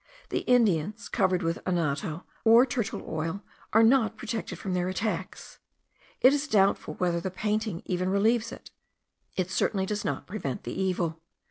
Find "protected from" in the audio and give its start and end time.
4.17-4.73